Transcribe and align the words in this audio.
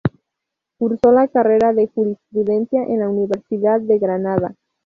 Cursó 0.79 1.11
la 1.11 1.27
Carrera 1.27 1.73
de 1.73 1.87
Jurisprudencia 1.89 2.81
en 2.85 3.01
la 3.01 3.09
Universidad 3.09 3.79
de 3.81 3.99
Granada. 3.99 4.55